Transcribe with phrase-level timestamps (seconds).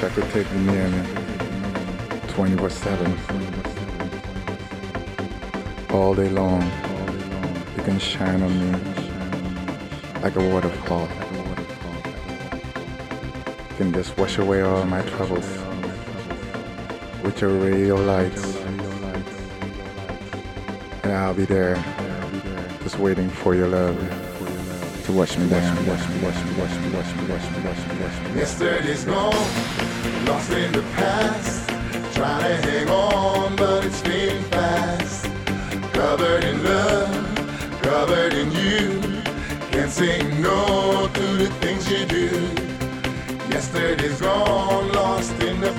[0.00, 1.02] wish I could take you near me
[2.28, 3.18] 24 7.
[5.90, 6.62] All day long,
[7.76, 8.78] you can shine on me
[10.22, 11.08] like a waterfall.
[13.70, 15.48] You can just wash away all my troubles
[17.24, 18.56] with your radio lights.
[21.02, 21.74] And I'll be there,
[22.82, 23.96] just waiting for your love
[25.08, 25.86] to wash me down.
[28.36, 29.32] Yesterday's gone,
[30.28, 31.68] lost in the past.
[32.14, 35.24] Trying to hang on, but it's fading fast.
[35.94, 39.00] Covered in love, covered in you.
[39.72, 42.28] Can't say no to the things you do.
[43.48, 45.72] Yesterday's gone, lost in the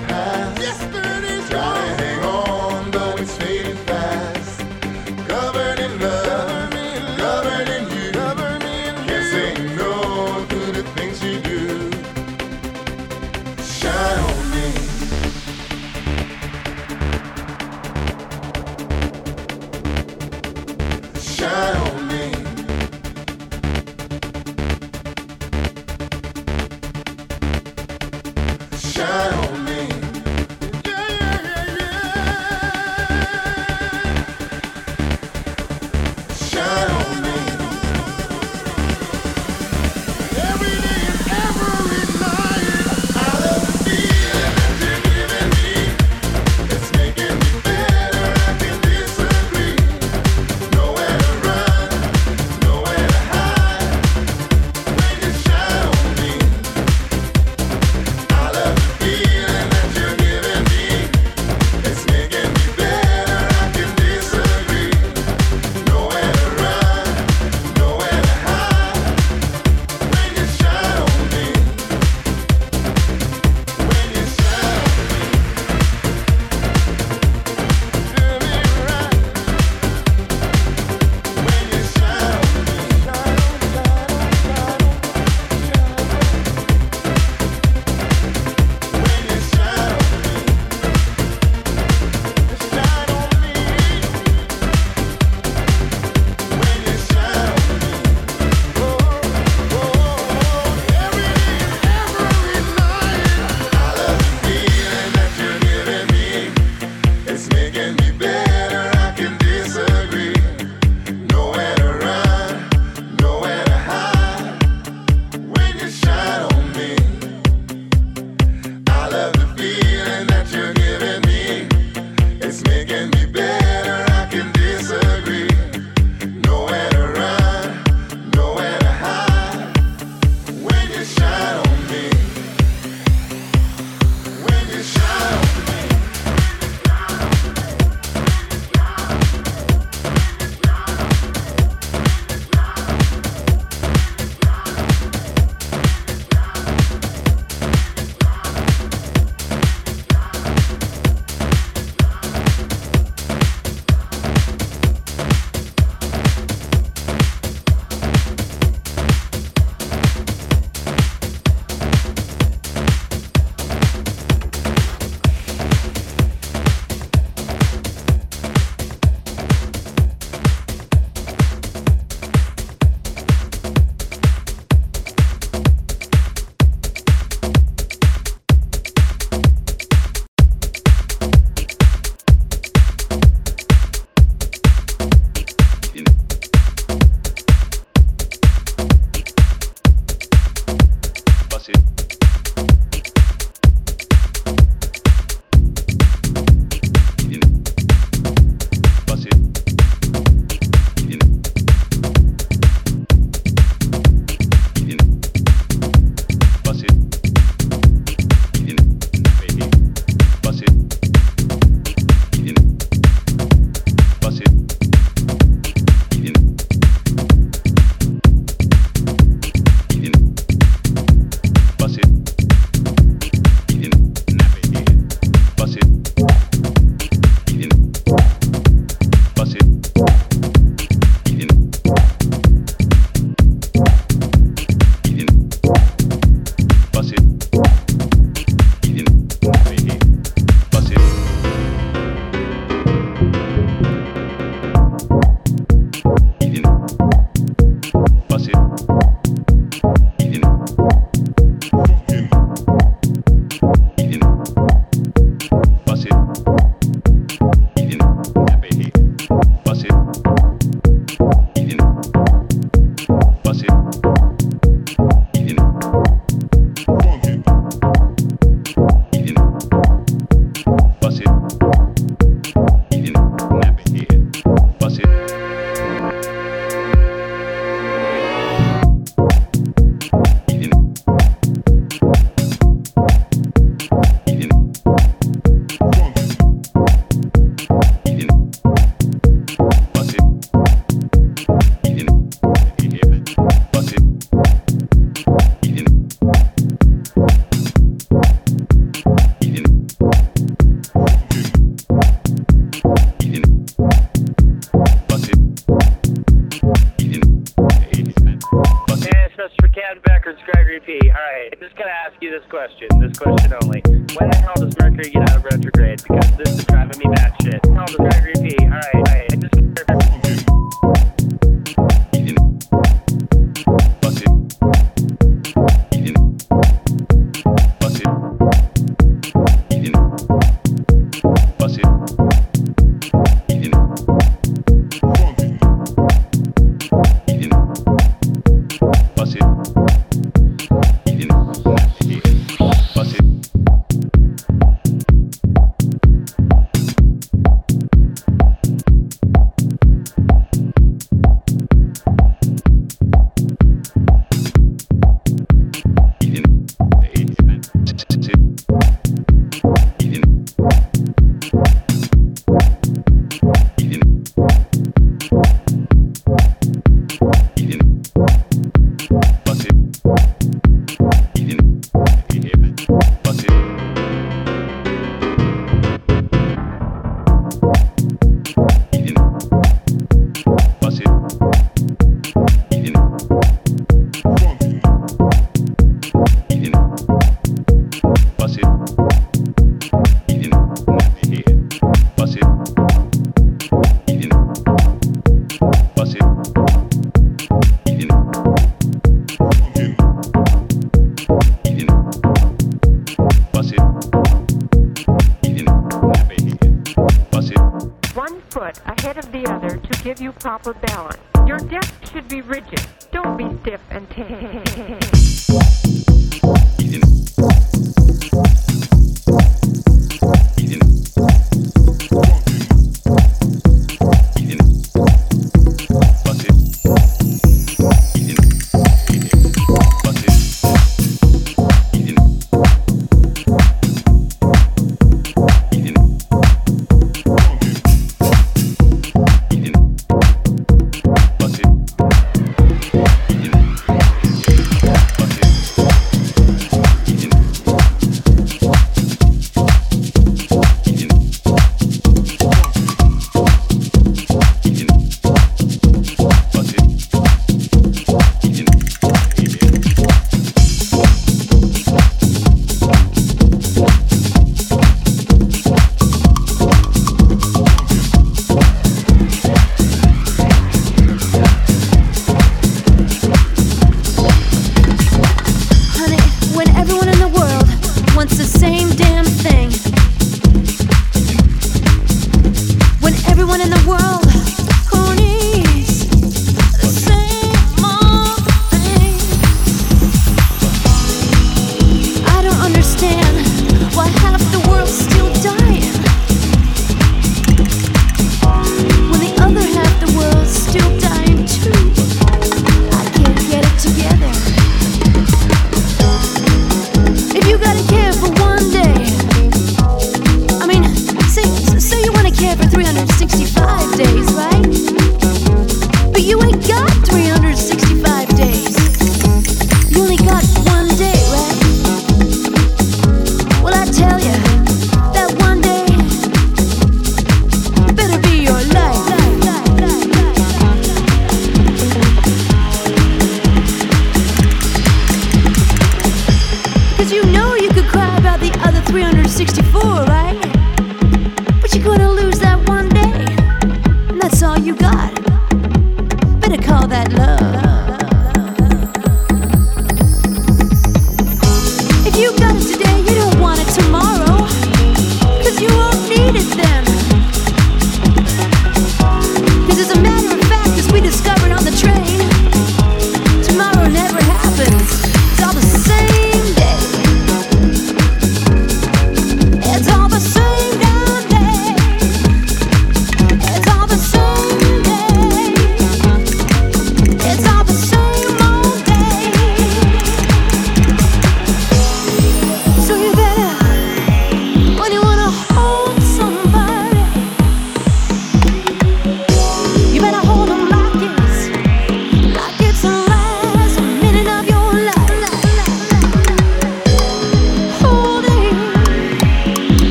[483.69, 484.28] in the world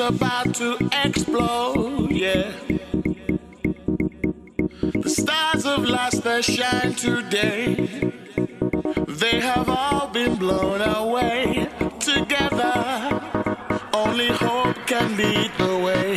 [0.00, 2.50] about to explode, yeah.
[5.04, 8.12] The stars of last that shine today,
[9.06, 11.68] they have all been blown away.
[12.00, 13.20] Together,
[13.92, 16.09] only hope can lead the way.